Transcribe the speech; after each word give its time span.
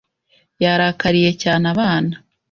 Yarakariye 0.63 1.29
cyane 1.43 1.65
abana. 1.73 2.13